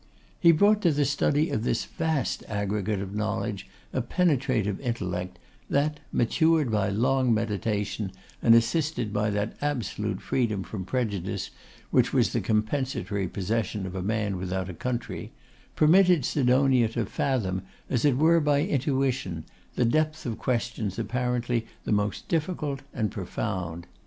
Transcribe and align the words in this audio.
He 0.39 0.51
brought 0.51 0.81
to 0.81 0.91
the 0.91 1.05
study 1.05 1.51
of 1.51 1.63
this 1.63 1.85
vast 1.85 2.43
aggregate 2.47 3.01
of 3.01 3.13
knowledge 3.13 3.67
a 3.93 4.01
penetrative 4.01 4.79
intellect 4.79 5.37
that, 5.69 5.99
matured 6.11 6.71
by 6.71 6.89
long 6.89 7.31
meditation, 7.31 8.11
and 8.41 8.55
assisted 8.55 9.13
by 9.13 9.29
that 9.29 9.55
absolute 9.61 10.19
freedom 10.19 10.63
from 10.63 10.85
prejudice, 10.85 11.51
which, 11.91 12.13
was 12.13 12.33
the 12.33 12.41
compensatory 12.41 13.27
possession 13.27 13.85
of 13.85 13.93
a 13.93 14.01
man 14.01 14.37
without 14.37 14.69
a 14.69 14.73
country, 14.73 15.33
permitted 15.75 16.25
Sidonia 16.25 16.89
to 16.89 17.05
fathom, 17.05 17.61
as 17.87 18.03
it 18.03 18.17
were 18.17 18.39
by 18.39 18.61
intuition, 18.63 19.43
the 19.75 19.85
depth 19.85 20.25
of 20.25 20.39
questions 20.39 20.97
apparently 20.97 21.67
the 21.83 21.91
most 21.91 22.27
difficult 22.27 22.79
and 22.91 23.11
profound. 23.11 23.85